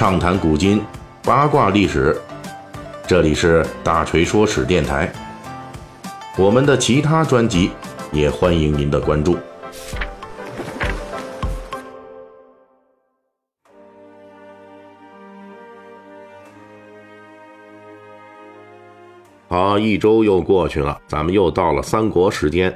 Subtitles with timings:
[0.00, 0.82] 畅谈古今，
[1.22, 2.18] 八卦历史。
[3.06, 5.12] 这里是大锤说史电台。
[6.38, 7.70] 我们的其他专辑
[8.10, 9.36] 也欢迎您的关注。
[19.48, 22.74] 好，一周又过去了，咱们又到了三国时间。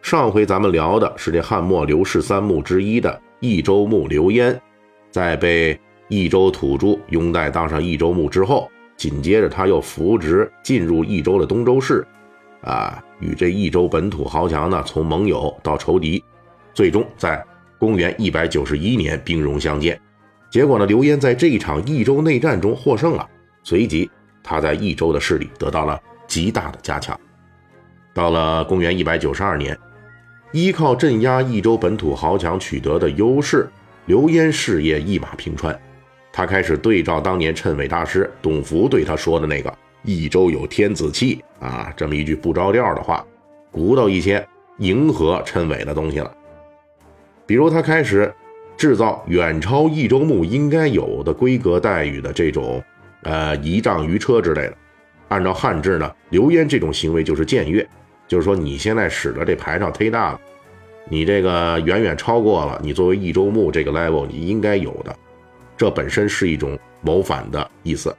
[0.00, 4.58] 上回咱们聊的是这汉末刘氏三墓之一的益州牧刘焉，
[5.10, 5.78] 在被
[6.10, 12.06] 益州土著拥戴当上益州牧之后，紧接着他又扶植进入益州的东周氏，
[12.62, 16.22] 啊，与这益州本土豪强呢从盟友到仇敌，
[16.74, 17.42] 最终在
[17.78, 19.98] 公元一百九十一年兵戎相见。
[20.50, 23.26] 结果呢，刘焉在这一场益州内战中获胜了，
[23.62, 24.10] 随即
[24.42, 27.18] 他在益州的势力得到了极大的加强。
[28.12, 29.78] 到了公元一百九十二年。
[30.52, 33.70] 依靠镇压益州本土豪强取得的优势，
[34.06, 35.80] 刘焉事业一马平川。
[36.40, 39.70] 他开始对照当年谶纬大师董福对他说的那个
[40.04, 43.22] “益州有天子气”啊，这么一句不着调的话，
[43.70, 44.42] 鼓捣一些
[44.78, 46.34] 迎合谶纬的东西了。
[47.44, 48.32] 比如，他开始
[48.74, 52.82] 制造远超益州牧应该有的规格待遇的这种
[53.24, 54.74] 呃仪仗鱼车之类的。
[55.28, 57.86] 按照汉制呢，刘焉这种行为就是僭越。
[58.26, 60.40] 就是说，你现在使的这排场忒大了，
[61.06, 65.14] 你这个远远超过了你作为益州牧这个 level 你应该有的，
[65.80, 68.14] 这本身是一种谋反的意思。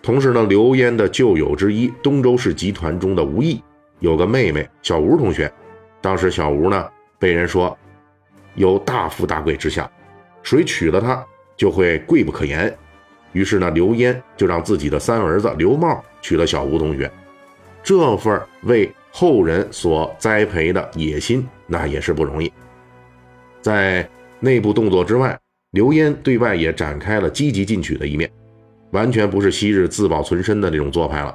[0.00, 3.60] 同时呢，刘焉的旧友之一东周氏集团中的吴懿
[3.98, 5.52] 有个妹妹小吴同学，
[6.00, 6.88] 当时小吴呢
[7.18, 7.76] 被人说
[8.54, 9.90] 有大富大贵之相，
[10.44, 12.72] 谁娶了她就会贵不可言。
[13.32, 17.10] 于是呢，刘焉就让自己的三儿子刘茂娶了小吴同学，
[17.82, 22.52] 这份为后人所栽培的野心，那也是不容易。
[23.60, 25.36] 在内部动作之外，
[25.72, 28.30] 刘焉对外也展开了积极进取的一面，
[28.90, 31.34] 完全不是昔日自保存身的那种做派了。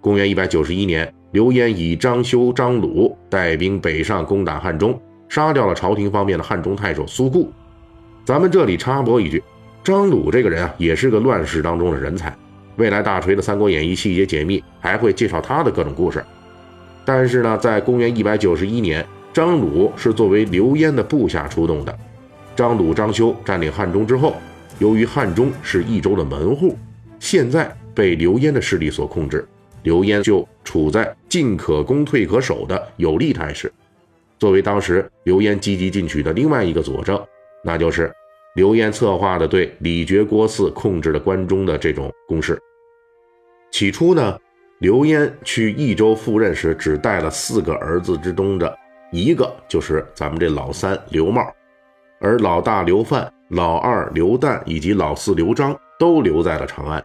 [0.00, 7.48] 公元一百九十一年，刘焉以张修、张鲁带兵北上攻打汉中，杀掉了朝廷方面的汉中太守苏固。
[8.24, 9.40] 咱们这里插播一句，
[9.84, 12.36] 张鲁这个人啊，也是个乱世当中的人才。
[12.74, 16.20] 未来大锤的《三国演义》细节解密还会介绍他的各种故事。
[17.04, 21.96] 但是呢，在公元一百九十一年，张鲁是作为刘焉的部下出动的。
[22.56, 24.36] 张鲁、张修占领汉中之后，
[24.78, 26.76] 由于汉中是益州的门户，
[27.18, 29.46] 现在被刘焉的势力所控制，
[29.82, 33.72] 刘焉就处在进可攻、退可守的有利态势。
[34.38, 37.20] 作为当时刘焉积极进取的另外一个佐证，
[37.64, 38.12] 那就是
[38.54, 42.58] 刘焉策划的对李傕郭汜控制的关中的这种攻势。
[43.70, 44.38] 起初呢。
[44.80, 48.74] 刘焉去益州赴任时，只带了四个儿子之中的
[49.12, 51.54] 一个，就是咱们这老三刘茂，
[52.20, 57.02] 而老大刘范、老二刘旦以及老四刘璋都留在了长安。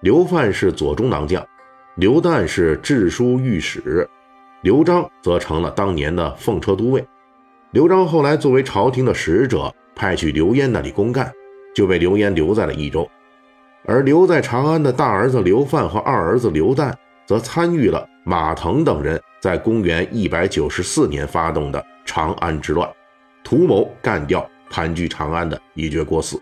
[0.00, 1.44] 刘范是左中郎将，
[1.96, 4.08] 刘旦是治书御史，
[4.62, 7.04] 刘璋则成了当年的奉车都尉。
[7.72, 11.30] 刘璋后来作为朝廷的使者，派去刘焉那里公干，
[11.74, 13.08] 就被刘焉留在了益州。
[13.84, 16.94] 而留在长安的大儿子刘范和二儿子刘旦。
[17.26, 22.86] 则参与了马腾等人在公元一百九十四年发动的长安之乱，
[23.44, 26.40] 图谋干掉盘踞长安的一绝郭汜。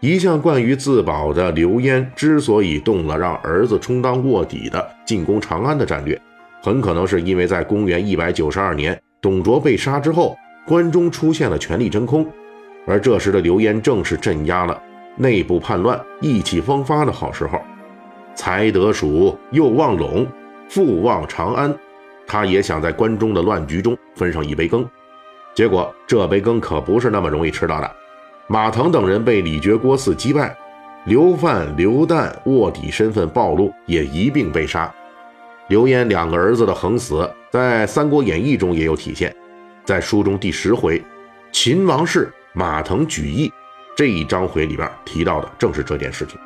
[0.00, 6.16] 一向惯于自保的刘焉之所以动了让儿子充当卧底的进攻长安的战略，
[6.62, 12.24] 很可能是因为在公元一百九十二年董卓被杀之后，关中出现了权力真空，
[12.86, 14.80] 而这时的刘焉正是镇压了
[15.16, 17.60] 内部叛乱、意气风发的好时候。
[18.36, 20.24] 才得蜀，又望陇，
[20.68, 21.76] 复望长安。
[22.24, 24.88] 他也想在关中的乱局中分上一杯羹。
[25.58, 27.96] 结果这杯羹可不是那么容易吃到的。
[28.46, 30.56] 马腾等人被李傕郭汜击败，
[31.04, 34.88] 刘范、刘旦卧底身份暴露，也一并被杀。
[35.66, 39.34] 刘焉两个儿子的横死，在《三国演义》中也有体现。
[39.84, 41.02] 在书中第十回
[41.50, 43.52] “秦王室马腾举义”
[43.98, 46.38] 这一章回里边提到的正是这件事情。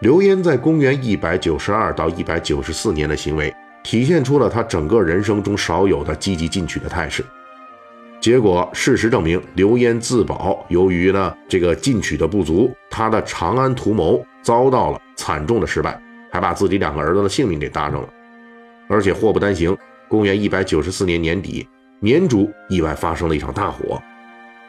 [0.00, 3.50] 刘焉在公元一百九十二到一百九十四年的行为，
[3.82, 7.24] 体现出了他整个人生中少有的积极进取的态势。
[8.20, 16.00] 结果，事实证明，刘焉自保，由于呢这个进取的不足，他的长安图谋遭到了惨重的失败，
[16.32, 18.08] 还把自己两个儿子的性命给搭上了。
[18.88, 19.76] 而且祸不单行，
[20.08, 21.68] 公元一百九十四年年底，
[22.00, 24.02] 绵竹意外发生了一场大火，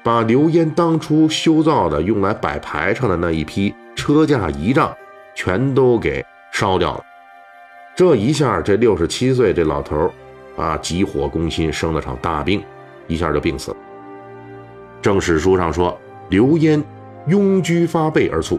[0.04, 4.95] 把刘焉当初修造的用来摆排场的那一批车架仪仗。
[5.36, 7.04] 全都给烧掉了，
[7.95, 10.12] 这一下，这六十七岁这老头
[10.57, 12.62] 啊，急火攻心，生了场大病，
[13.10, 13.78] 一下就病死了。
[15.02, 16.82] 正史书上说，刘焉
[17.28, 18.58] 痈疽发背而卒。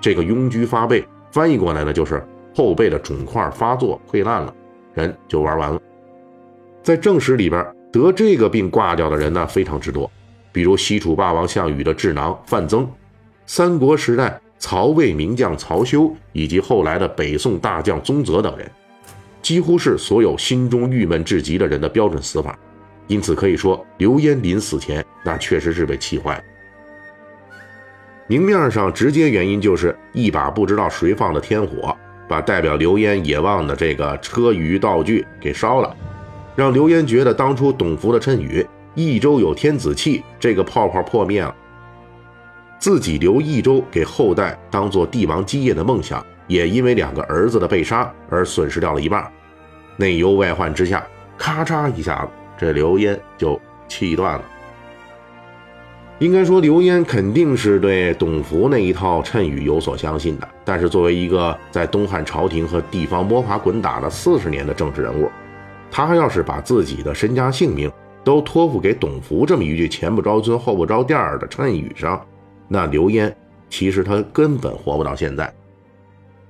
[0.00, 2.24] 这个痈疽发背翻译过来呢，就是
[2.54, 4.54] 后背的肿块发作溃烂了，
[4.94, 5.80] 人就玩完了。
[6.82, 10.10] 在正史里边，得这个病挂掉的人呢非常之多，
[10.52, 12.88] 比如西楚霸王项羽的智囊范增，
[13.46, 18.70] 三国时代曹魏名将曹休，以及后来的北宋大将宗泽等人，
[19.42, 22.58] 几乎是所有心中郁闷至极的人的标准死法。
[23.08, 26.42] 因此可以说，刘焉临死前那确实是被气坏了。
[28.28, 31.96] 明面上直接原因就是一把不知道谁放的天火，
[32.28, 35.96] 把代表刘焉野望的这个车舆道具给烧了。
[36.54, 41.54] 让刘焉觉得当初董福的谶语“益州有天子气”这个泡泡破灭了，
[42.78, 49.26] 自己留益州给后代当做帝王基业的梦想，也因为两个儿子的被杀而损失掉了一半。
[49.96, 51.06] 内忧外患之下，
[51.38, 53.58] 咔嚓一下子，这刘焉就
[53.88, 54.44] 气断了。
[56.18, 65.30] 应该说，刘焉肯定是对董福那一套谶语有所相信的，但是作为一个在东汉朝廷和地方摸爬滚打了四十年的政治人物。
[65.92, 67.88] 他要是把自己的身家性命
[68.24, 72.20] 都托付给董福这么一句前不着村后不着店的谶语上，
[72.66, 73.32] 那刘焉
[73.70, 75.54] 其实他根本活不到现在。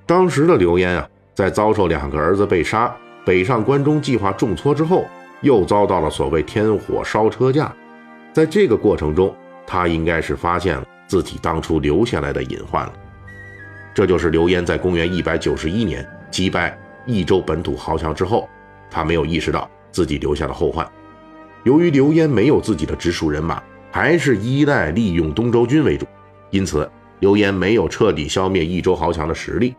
[0.07, 2.91] 当时的刘焉啊，在遭受两个儿子被杀、
[3.23, 5.05] 北上关中计划重挫之后，
[5.43, 7.75] 又遭到了所谓天火烧车架，
[8.33, 9.35] 在这个过程中，
[9.67, 12.93] 他应该是发现了自己当初留下来的隐患了。
[13.95, 18.49] 这就是刘焉在公元一百九十一年击败益州本土豪强之后。
[18.91, 20.91] 他没有意识到自己留下的后患。
[21.65, 26.07] 由于刘焉没有自己的直属人马，还是依赖利用东周军为主，
[26.49, 29.75] 因此刘焉没有彻底消灭益州豪强的实力。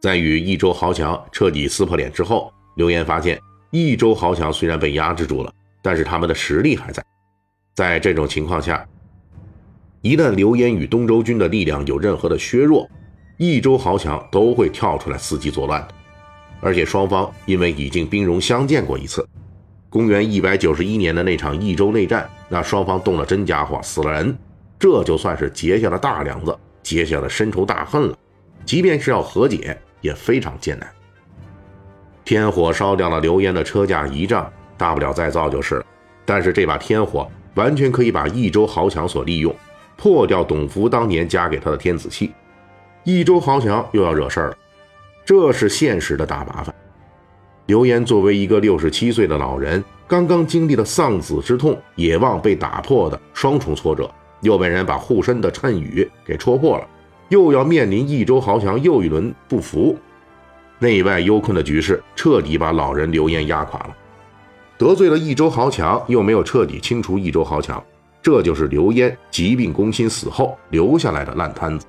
[0.00, 3.36] 在与益州豪强彻底撕破脸之后，刘焉发现
[3.72, 7.02] 益州豪强虽然被压制住了，但是他们的实力还在。
[7.74, 8.86] 在这种情况下，
[10.02, 12.86] 一旦刘焉与东周军的力量有任何的削弱，
[13.38, 15.94] 益州豪强都会跳出来伺机作乱的。
[16.60, 19.26] 而且双方因为已经兵戎相见过一次，
[19.88, 24.36] 公元一百九十一年的那场益州内战，那双方动了真家伙，死了人，
[24.78, 28.18] 这就算是结下了大梁子，结下了深仇大恨了。
[28.66, 30.86] 即便是要和解，也非常艰难。
[32.32, 35.84] 天火烧掉了刘焉的车架仪仗，大不了再造就是了。
[36.24, 39.54] 但是这把天火完全可以把益州豪强所利用，
[39.98, 42.32] 破掉董福当年加给他的天子气，
[43.04, 44.56] 益州豪强又要惹事儿了。
[45.26, 46.74] 这是现实的大麻烦。
[47.66, 56.88] 刘焉作为一个六十七岁的老人，刚刚经历了丧子之痛、野望被打破的双重挫折，又被人把护身的谶语给戳破了，
[57.28, 59.94] 又要面临益州豪强又一轮不服，
[60.82, 63.96] 内外忧困的局势彻底把老人刘焉压垮了。
[64.76, 67.82] 得罪了益州豪强，又没有彻底清除益州豪强，
[68.20, 71.86] 这就是刘焉疾病攻心死后留下来的烂摊子。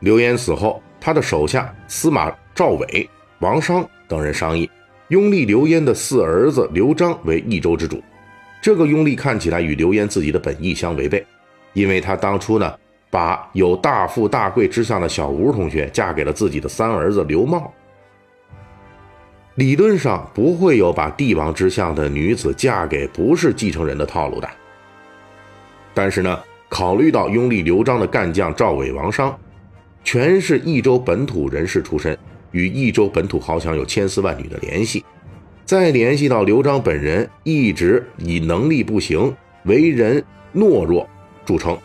[0.00, 0.80] 刘焉死后。
[1.00, 3.06] 他的手下司马赵伟、
[3.40, 4.70] 王商等人商议，
[5.08, 8.02] 拥立刘焉的四儿子刘璋为益州之主。
[8.62, 11.22] 这个拥立看起来与刘焉自己的本意相违背，
[11.74, 12.74] 因为他当初呢，
[13.14, 17.72] 把有大富大贵之相的小吴同学嫁给了自己的三儿子刘茂。
[19.54, 24.50] 理论上不会有把帝王之相的女子嫁给不是继承人的套路的。
[25.94, 26.36] 但是呢，
[26.68, 29.32] 考虑到拥立刘璋的干将赵伟、王商。
[30.02, 32.18] 全是益州本土人士出身，
[32.50, 35.04] 与益州本土豪强有千丝万缕的联系。
[35.64, 39.32] 再联系到刘璋本人一直以能力不行、
[39.66, 40.22] 为人
[40.52, 41.08] 懦弱
[41.46, 41.78] 著称，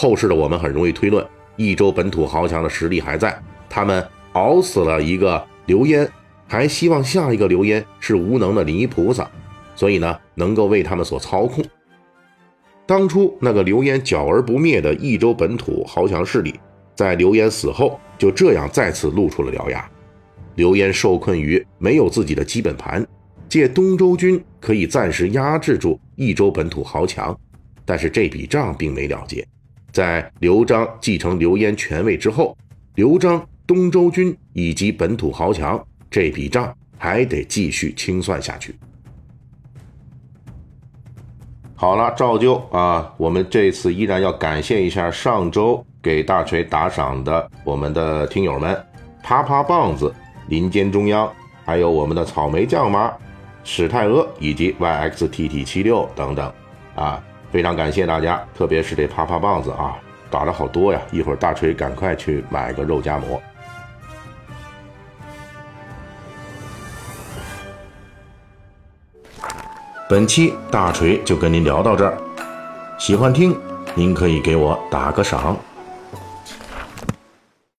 [0.00, 1.26] 后世的我们很容易推论，
[1.56, 3.36] 益州本土豪强的实力还在。
[3.68, 6.08] 他们熬死了一个刘焉，
[6.46, 9.28] 还希望下一个刘焉是无能的泥菩萨，
[9.74, 11.64] 所以呢，能够为他们所操控。
[12.86, 16.54] 当初那个刘焉剿而不灭的益州本土豪强势力。
[16.94, 19.84] 在刘焉死后，就这样再次露出了獠牙。
[20.54, 23.04] 刘焉受困于没有自己的基本盘，
[23.48, 27.36] 借东周军可以暂时压制住益州本土豪强，
[27.84, 29.44] 但是这笔账并没了结。
[29.92, 32.56] 在刘璋继承刘焉权位之后，
[32.94, 38.74] 刘璋、东周军以及本土豪强这笔账还得继续清算下去。
[41.74, 45.84] 好了，照旧啊，我们这次依然要感谢一下上周。
[46.00, 48.86] 给大锤打赏的我们的听友们，
[49.20, 50.14] 啪啪棒子、
[50.48, 51.30] 林间中央，
[51.64, 53.12] 还有我们的草莓酱妈、
[53.64, 56.50] 史泰阿以及 YXTT 七六等等，
[56.94, 59.96] 啊，非常感谢大家，特别是这啪啪棒子啊，
[60.30, 61.00] 打了好多呀！
[61.10, 63.40] 一会儿大锤赶快去买个肉夹馍。
[70.08, 72.16] 本期大锤就跟您聊到这儿，
[72.98, 73.58] 喜欢听。
[73.94, 75.56] 您可以给我打个赏。